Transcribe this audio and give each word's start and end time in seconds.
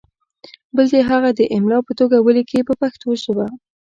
بل 0.75 0.85
دې 0.93 1.01
هغه 1.09 1.29
د 1.39 1.41
املا 1.55 1.79
په 1.87 1.93
توګه 1.99 2.17
ولیکي 2.21 2.59
په 2.67 2.73
پښتو 2.81 3.07
ژبه. 3.23 3.45